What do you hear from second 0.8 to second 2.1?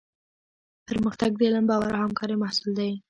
پرمختګ د علم، باور او